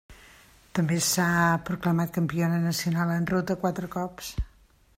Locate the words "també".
0.77-0.95